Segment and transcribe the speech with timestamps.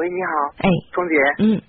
[0.00, 0.32] 喂，你好，
[0.64, 1.14] 哎，钟姐。
[1.44, 1.60] 嗯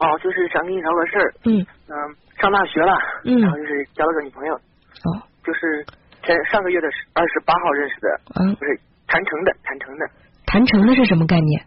[0.00, 1.28] 哦，就是想跟你聊个事儿。
[1.44, 1.60] 嗯
[1.92, 1.92] 嗯，
[2.40, 5.84] 上大学了，嗯然后就是交了个女朋友，哦就是
[6.24, 8.08] 前上个月的二十八号认识的，
[8.40, 10.08] 嗯，不是谈成的，谈成的。
[10.46, 11.60] 谈成的是什么概念？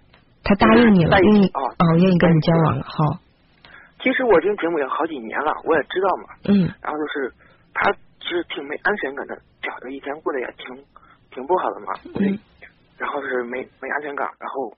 [0.43, 3.19] 他答应你了，在一起愿意哦哦，愿意跟你交往了，好，
[4.01, 6.23] 其实我听节目也好几年了，我也知道嘛。
[6.49, 7.31] 嗯然后就是
[7.75, 10.73] 他其实挺没安全感的，觉得以前过得也挺
[11.29, 11.93] 挺不好的嘛。
[12.17, 12.33] 嗯
[12.97, 14.73] 然后就是没没安全感，然后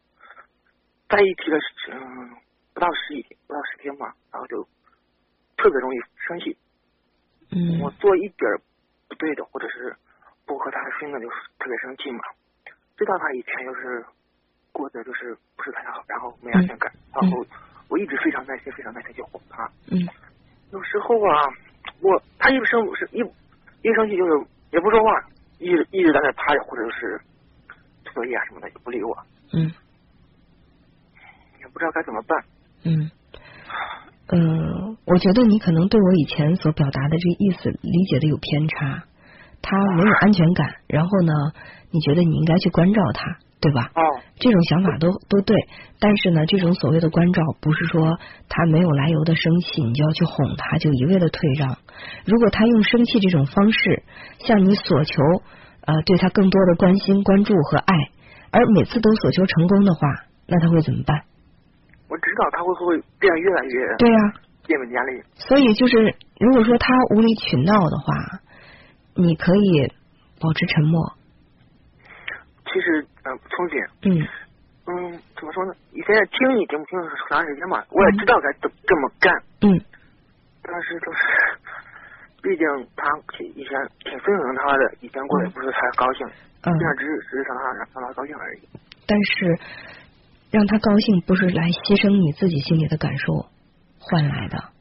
[1.15, 1.57] 在一起了
[1.93, 2.29] 嗯
[2.73, 4.61] 不到十几不到十天吧，然后就
[5.55, 6.57] 特别容易生气。
[7.51, 8.51] 嗯我做一点
[9.07, 9.95] 不对的，或者是
[10.45, 12.19] 不合他心的，就是特别生气嘛。
[12.97, 14.05] 知道他以前就是
[14.71, 17.45] 过得就是不是太好，然后没安全感，嗯然后
[17.87, 19.69] 我一直非常耐心，非常耐心去哄他。
[19.91, 19.99] 嗯
[20.71, 21.47] 有时候啊，
[22.01, 23.19] 我他一生是一
[23.87, 25.23] 一生气就是也不说话，
[25.59, 27.21] 一直一直在那趴着，或者是
[28.13, 29.17] 作业啊什么的也不理我，
[29.53, 29.71] 嗯也
[31.75, 32.31] 不知道该怎么办。
[32.87, 33.11] 嗯
[34.31, 39.03] 嗯，我觉得你可能对我以前所表达的这个意思理解的有偏差，
[39.61, 41.33] 他没有安全感，然后呢，
[41.91, 43.91] 你觉得你应该去关照他，对吧？
[43.93, 44.01] 哦，
[44.39, 45.53] 这种想法都都对，
[45.99, 48.17] 但是呢，这种所谓的关照，不是说
[48.47, 51.77] 他没有来由的生气，你就要去哄他，就一味的退让。
[52.25, 54.03] 如果他用生气这种方式
[54.39, 55.21] 向你索求，
[55.85, 57.93] 呃，对他更多的关心、关注和爱，
[58.51, 60.07] 而每次都索求成功的话，
[60.47, 61.23] 那他会怎么办？
[62.09, 64.19] 我知道他会不会变得越来越对呀、
[64.67, 65.21] 变本加厉。
[65.35, 68.13] 所以就是，如果说他无理取闹的话，
[69.15, 69.87] 你可以
[70.39, 71.13] 保持沉默。
[72.65, 74.27] 其实，嗯、聪姐，嗯
[74.87, 75.73] 嗯，怎么说呢？
[75.91, 79.81] 你现在听你节目听了很长时间嘛，我也知道该怎这么干，嗯
[80.61, 81.19] 但是就是，
[82.43, 82.65] 毕竟
[82.97, 83.07] 他
[83.55, 83.71] 以前
[84.03, 88.59] 挺顺从他的，以前过得也不是太高兴，嗯，现在只是只是让他让让他高兴而已。
[89.07, 89.57] 但是
[90.55, 93.51] 让他高兴不是来牺牲你自己心里的感受
[93.99, 94.71] 换来的，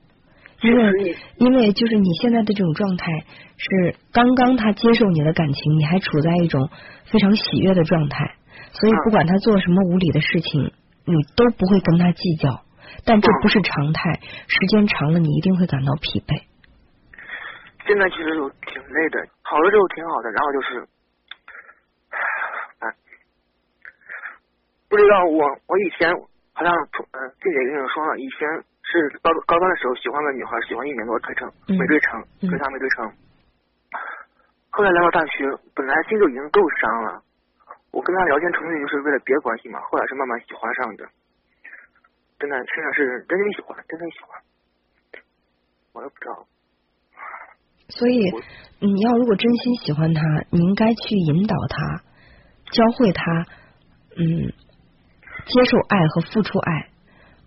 [0.62, 3.11] 因为因为就是你现在的这种状态
[3.58, 6.70] 是刚刚他接受你的感情，你还处在一种
[7.11, 8.36] 非常喜悦的状态，
[8.70, 10.70] 所以嗯不管他做什么无理的事情，
[11.07, 12.62] 你都不会跟他计较。
[13.05, 16.41] 但这不是常态，时间长了你一定会感到疲惫。
[17.85, 20.89] 现在其实就挺累的，好了之后挺好的，然后就是，
[22.79, 22.95] 哎，
[24.94, 26.06] 不知道我我以前
[26.55, 28.46] 好像嗯，静姐跟你说了，以前
[28.86, 33.10] 是高高中的时候喜欢个女孩，喜欢一年多追成嗯没追成，嗯追她没追成。
[34.70, 37.22] 后来来到大学，本来心就已经够伤了，
[37.90, 41.02] 我跟她聊天纯粹就是为了别的关系嘛，后来是慢慢喜欢上的，
[42.38, 44.38] 真的现在是真心喜欢，真心喜欢，
[45.94, 46.46] 我也不知道。
[47.88, 48.14] 所以
[48.78, 51.98] 你要如果真心喜欢他，你应该去引导他，
[52.70, 53.42] 教会他，
[54.16, 54.55] 嗯，
[55.46, 56.89] 接受爱和付出爱，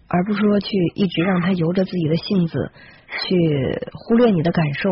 [0.07, 2.71] 而不是说去一直让他由着自己的性子
[3.07, 4.89] 去忽略你的感受，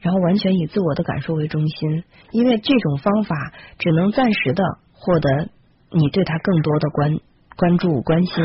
[0.00, 4.62] 然后完全以自我的感受为中心，因为这种方法只能暂时的
[4.92, 5.48] 获得
[5.90, 7.18] 你对他更多的关
[7.56, 8.44] 关注关心，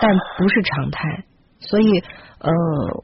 [0.00, 1.24] 但不是常态。
[1.60, 1.98] 所以，
[2.38, 2.50] 呃，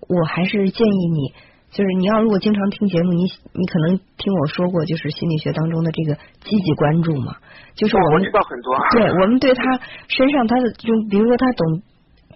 [0.08, 1.34] 我还是建议你。
[1.72, 7.36] 就是你要如果经常听节目，你你可能听我说过，就是心理学当中的这个积极关注嘛，
[7.74, 8.74] 就是我我们知道很多。
[8.92, 9.62] 对我们对他
[10.08, 11.82] 身上他的就比如说他懂，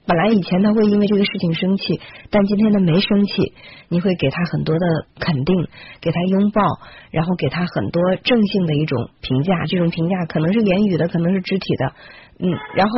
[0.07, 3.55] 本来以前他会因为这个事情生气，但今天他没生气，
[3.89, 4.87] 你会给他很多的
[5.21, 5.69] 肯定，
[6.03, 6.61] 给他拥抱，
[7.11, 11.93] 然后给他很多正性的一种评价，这种评价可能是言语的，可能是肢体的，
[12.41, 12.93] 嗯，然后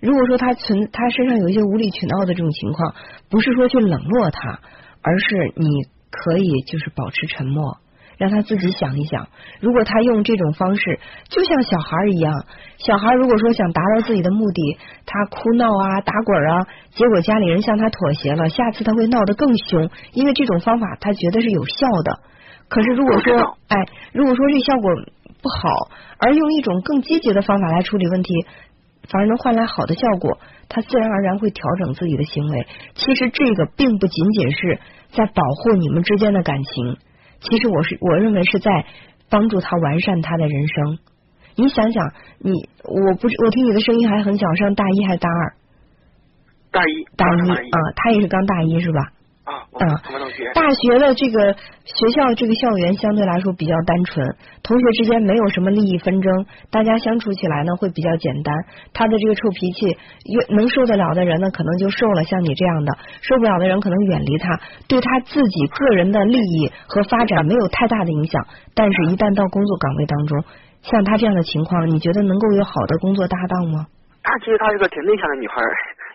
[0.00, 2.94] 如果说他存他身上有一些无理取闹的这种情况，
[3.30, 4.60] 不是说去冷落他。
[5.06, 7.78] 而是你可以就是保持沉默，
[8.18, 9.28] 让他自己想一想。
[9.60, 12.44] 如果他用这种方式，就像小孩一样，
[12.78, 22.18] 小孩如果说想达到自己的目的，他哭闹啊、打滚啊，结果家里人向他妥协了，下次他会闹得更凶，因为这种方法他觉得是有效的。
[22.68, 23.76] 可是如果说，哎，
[24.12, 24.90] 如果说这效果
[25.40, 25.88] 不好，
[26.18, 28.34] 而用一种更积极的方法来处理问题。
[29.08, 32.66] 反而能换来好的效果，他自然而然会调整自己的行为。
[32.96, 34.80] 其实这个并不仅仅是
[35.12, 36.96] 在保护你们之间的感情，
[37.40, 38.84] 其实我是我认为是在
[39.30, 40.98] 帮助他完善他的人生。
[41.56, 42.52] 你想想，你
[42.84, 45.54] 我不我听你的声音还很小，上大一还是大二？
[46.70, 49.12] 大一，大一啊，他也是刚大一是吧？
[49.46, 49.86] 啊，嗯，
[50.54, 54.26] 大学的这个学校这个校园相对来说比较单纯，
[54.64, 58.52] 同学之间没有什么利益纷争，大家相处起来呢会比较简单。
[58.92, 59.86] 他的这个臭脾气，
[60.26, 64.58] 越能受得了的人呢，可能就受了，像你这样的受不了的人，可能远离他，
[64.88, 68.44] 对他自己个人的利益和发展没有太大的影响。
[68.74, 70.42] 但是，一旦到工作岗位当中，
[70.82, 73.86] 像他这样的情况，你觉得能够有好的工作搭档吗？
[74.24, 75.62] 她其实她是个挺内向的女孩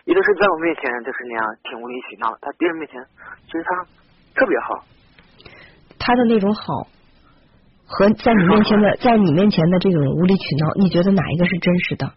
[0.02, 3.00] 儿，也就是在我面前就是那样挺无理取闹，在别人面前
[3.46, 3.84] 其实他
[4.34, 4.84] 特别好。
[5.98, 6.88] 他的那种好
[7.86, 12.12] 和在你面前的 在你面前的这种无理取闹，你觉得哪一个是真实的？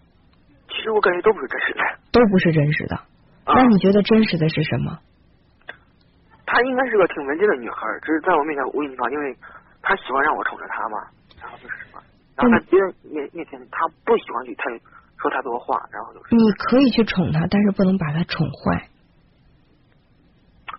[0.69, 1.81] 其实我感觉都不是真实的。
[2.11, 2.95] 都不是真实的。
[3.45, 4.97] 啊那你觉得真实的是什么？
[6.47, 9.35] 她应该是个挺文静的女孩，只是在我面前无理取闹，因为
[9.81, 10.97] 她喜欢让我宠着她嘛，
[11.41, 12.01] 然后就是什么，
[12.35, 14.63] 然后在别人面面前她不喜欢去太
[15.25, 16.35] 说太多话，然后就是。
[16.35, 18.87] 你可以去宠他，但是不能把他宠坏。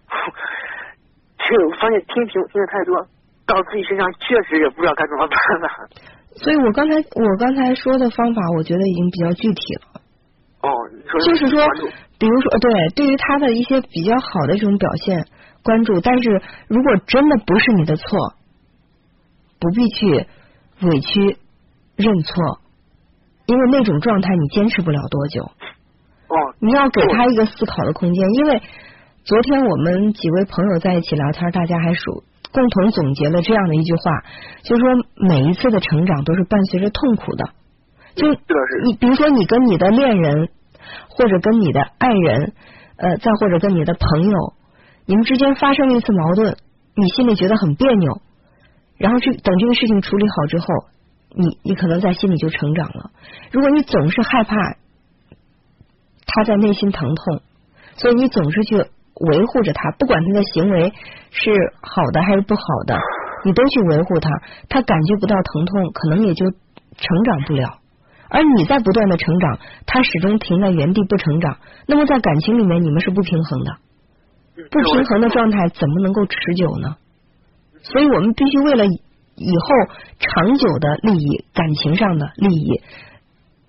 [1.42, 2.94] 这个我发现听听听的太多，
[3.46, 5.68] 到自己身上确实也不知道该怎么办了。
[6.36, 10.00] 所以我刚才我刚才说的方法，我觉得已经比较具体了。
[10.62, 10.70] 哦，
[11.12, 11.64] 就是说，
[12.18, 15.26] 比如说，呃对，对于他的一些比较好的这种表现
[15.62, 18.34] 关注，但是如果真的不是你的错，
[19.60, 20.26] 不必去
[20.82, 21.38] 委屈
[21.96, 22.60] 认错，
[23.46, 25.42] 因为那种状态你坚持不了多久。
[26.28, 28.62] 哦，你要给他一个思考的空间，因为
[29.24, 34.22] 昨天我们几位朋友在一起聊天，大家还属共同总结了这样的一句话，
[34.62, 37.50] 就是说每一次的成长都是伴随着痛苦的。
[38.16, 38.26] 就
[38.84, 40.48] 你比如说你跟你的恋人，
[41.10, 42.52] 或者跟你的爱人，
[42.96, 44.54] 呃，再或者跟你的朋友，
[45.04, 46.56] 你们之间发生了一次矛盾，
[46.96, 48.20] 你心里觉得很别扭，
[48.96, 50.66] 然后这等这个事情处理好之后，
[51.36, 53.10] 你你可能在心里就成长了。
[53.52, 54.56] 如果你总是害怕
[56.26, 57.42] 他在内心疼痛，
[57.96, 60.92] 所以你总是去维护着他，不管他的行为
[61.30, 61.50] 是
[61.82, 62.98] 好的还是不好的，
[63.44, 64.30] 你都去维护他，
[64.70, 67.78] 他感觉不到疼痛，可能也就成长不了。
[68.28, 73.72] 而你在不断的成长，他始终停在原地不成长，那么在感情里面你们是不平衡的，
[74.56, 76.96] 嗯不平衡的状态怎么能够持久呢？
[77.82, 78.84] 所以我们必须为了
[79.36, 79.66] 以后
[80.18, 82.80] 长久的利益、感情上的利益，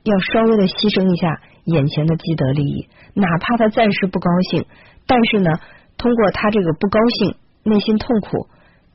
[0.03, 4.65] 要稍微的牺牲一下眼前的既得利益，哪怕他暂时不高兴，
[5.05, 5.51] 但是呢，
[5.97, 8.47] 通过他这个不高兴、内心痛苦，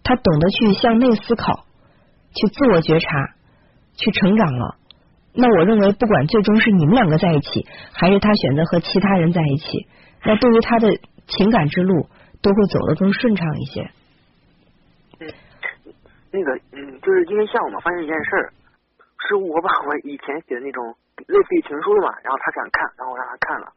[0.02, 1.66] 他懂得去向内思考，
[2.34, 3.08] 去自我觉察，
[3.96, 4.76] 去成长了。
[5.34, 9.86] 那我认为，不管最终是你们两个在一起，还是他选择和其他人在一起，
[10.24, 10.88] 那对于他的
[11.26, 12.06] 情感之路
[12.40, 13.90] 都会走得更顺畅一些。
[16.32, 18.52] 那个，嗯，就是今天下午嘛，发现一件事儿，
[19.28, 20.82] 是我把我以前写的那种
[21.28, 23.68] 类似于情书嘛，然后他想看，然后我让他看了，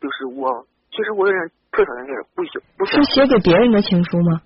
[0.00, 1.38] 就是我其实我有点
[1.70, 4.40] 特讨厌那种不喜不喜是写给别人的情书吗？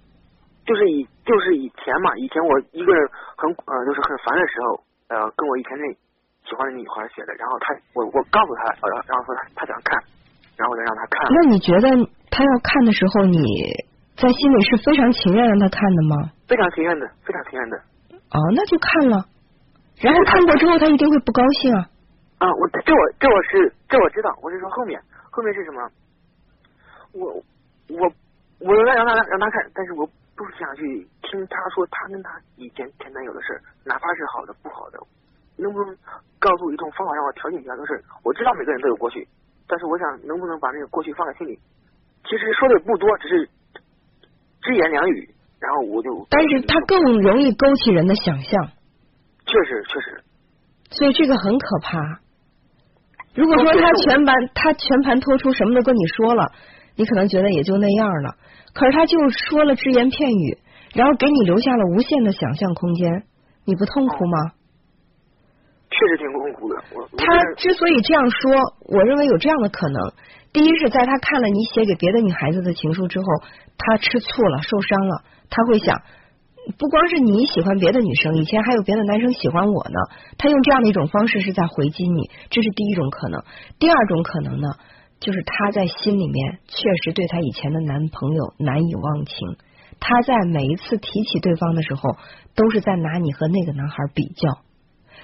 [0.67, 3.09] 就是以就是以前嘛，以前我一个人
[3.39, 4.83] 很呃就是很烦的时候，
[5.15, 5.87] 呃跟我以前那
[6.43, 10.03] 喜欢的女孩写的，然后他我我告诉他，呃然后然后说他他想看，
[10.59, 11.87] 然后我就让他看了，那你觉得
[12.31, 13.39] 他要看的时候，你
[14.17, 16.33] 在心里是非常情愿让他看的吗？
[16.49, 17.77] 非常情愿的，非常情愿的。
[18.33, 19.25] 哦，那就看了。
[20.01, 21.81] 然后看过之后，他一定会不高兴啊。
[22.39, 25.81] 啊，我这我这我是这我知道，我是说后面后面是什么？
[27.13, 27.29] 我
[27.89, 28.09] 我
[28.61, 34.99] 我让让他让他看，但是我不想去听他说他跟他以前前男友的事儿，哪怕是好的不好的，
[35.57, 35.97] 能不能
[36.39, 38.01] 告诉我一种方法让我调节一下这个事儿？
[38.25, 39.29] 我知道每个人都有过去，
[39.69, 41.59] 但是我想能不能把那个过去放在心里？
[42.25, 43.49] 其实说的不多，只是
[44.67, 45.31] 只言两语，
[45.61, 48.67] 然后我就但是他更容易勾起人的想象，
[49.47, 50.25] 确实确实
[50.91, 52.21] 所以这个很可怕。
[53.35, 56.51] 如果说他全盘他全盘托出，什么都跟你说了，
[56.97, 58.35] 你可能觉得也就那样了。
[58.75, 60.59] 可是他就说了只言片语，
[60.95, 63.25] 然后给你留下了无限的想象空间，
[63.65, 64.53] 你不痛苦吗？
[65.97, 66.77] 确实挺痛苦的。
[66.93, 67.25] 我我他
[67.57, 68.53] 之所以这样说，
[68.93, 70.13] 我认为有这样的可能：
[70.53, 73.27] 第一是在他看了你写给别的女孩子的情书之后，
[73.79, 76.03] 他吃醋了、受伤了，他会想，
[76.79, 79.99] 不光是你喜欢别的女生，以前还有别的男生喜欢我呢。
[80.37, 83.43] 他用这样的一种方式是在回击你，这是第一种可能。
[83.79, 84.69] 第二种可能呢，
[85.21, 89.57] 就是他在心里面确实对他以前的男朋友难以忘情。
[89.99, 92.03] 他在每一次提起对方的时候，
[92.55, 94.66] 都是在拿你和那个男孩比较。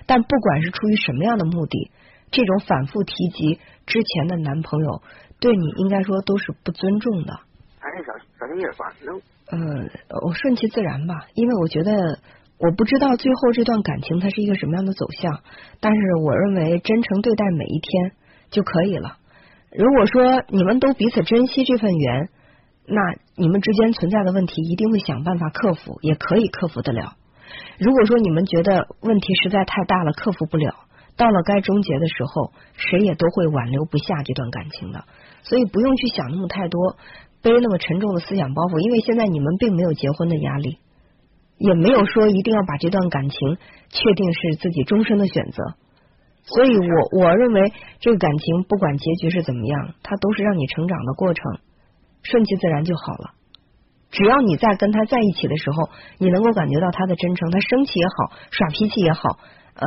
[0.06, 1.90] 但不管是出于什么样的目的，
[2.30, 5.02] 这种反复提及之前的男朋友，
[5.40, 7.32] 对你应该说都是不尊重的。
[7.78, 9.90] 还是小小心眼儿吧，能嗯，
[10.26, 12.20] 我顺其自然吧，因为我觉得
[12.58, 15.40] 我不知道最后这段感情它是一个什么样的走向，
[15.80, 18.12] 但是我认为真诚对待每一天
[18.50, 19.18] 就可以了。
[19.76, 22.28] 如果说你们都彼此珍惜这份缘，
[22.86, 23.00] 那
[23.36, 27.14] 你们之间存在的问题一定会想办法克服，也可以克服得了。
[27.78, 30.74] 如果说你们觉得问题实在太大了，克服不了，
[31.16, 35.04] 到了该终结的时候，谁也都会挽留不下这段感情的。
[35.42, 36.96] 所以不用去想那么太多，
[37.42, 40.78] 背那么沉重的思想包袱，因为现在你们并没有结婚的压力，
[41.58, 43.58] 也没有说一定要把这段感情
[43.90, 45.74] 确定是自己终身的选择。
[46.44, 51.44] 所以我我认为这个感情不管结局是怎么样，它都是让你成长的过程，
[52.22, 53.30] 顺其自然就好了。
[54.12, 55.88] 只要你在跟他在一起的时候，
[56.18, 59.38] 你能够感觉到他的真诚，他生气也好，耍脾气也好，
[59.74, 59.86] 呃，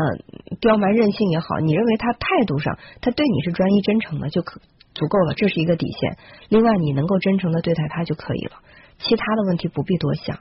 [0.60, 4.60] 刁蛮任性也好，你认为他态度上他对你是专一真诚的就可
[4.96, 6.18] 足够了，这是一个底线。
[6.50, 8.58] 另外，你能够真诚的对待他就可以了，
[8.98, 10.40] 其他的问题不必多想，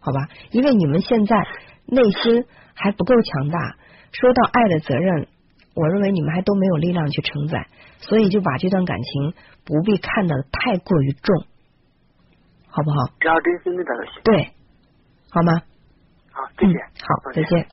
[0.00, 0.28] 好吧？
[0.50, 1.36] 因为你们现在
[1.84, 3.76] 内心还不够强大，
[4.12, 5.26] 说到爱的责任，
[5.74, 7.66] 我认为你们还都没有力量去承载，
[7.98, 9.34] 所以就把这段感情
[9.66, 11.44] 不必看得太过于重。
[12.72, 13.06] 好不好？
[13.20, 14.22] 只要真心对待就行。
[14.24, 14.50] 对，
[15.30, 15.52] 好吗？
[16.32, 16.78] 好，谢谢。
[16.80, 17.68] 好，再见。